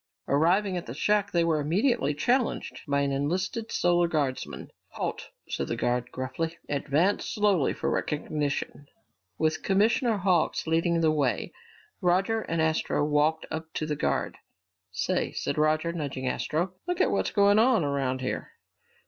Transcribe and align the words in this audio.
Arriving 0.27 0.75
at 0.75 0.87
the 0.87 0.95
shack, 0.95 1.31
they 1.31 1.43
were 1.43 1.59
immediately 1.59 2.15
challenged 2.15 2.81
by 2.87 3.01
an 3.01 3.11
enlisted 3.11 3.71
Solar 3.71 4.07
Guardsman. 4.07 4.71
"Halt!" 4.93 5.29
said 5.47 5.67
the 5.67 5.75
guard 5.75 6.11
gruffly. 6.11 6.57
"Advance 6.67 7.27
slowly 7.27 7.71
for 7.71 7.87
recognition!" 7.87 8.87
With 9.37 9.61
Commissioner 9.61 10.17
Hawks 10.17 10.65
leading 10.65 11.01
the 11.01 11.11
way, 11.11 11.51
Roger 12.01 12.41
and 12.41 12.59
Astro 12.63 13.05
walked 13.05 13.45
up 13.51 13.71
to 13.75 13.85
the 13.85 13.95
guard. 13.95 14.39
"Say," 14.91 15.33
said 15.33 15.59
Roger, 15.59 15.93
nudging 15.93 16.27
Astro, 16.27 16.73
"look 16.87 16.99
at 16.99 17.11
what's 17.11 17.29
going 17.29 17.59
on 17.59 17.83
around 17.83 18.21
here!" 18.21 18.53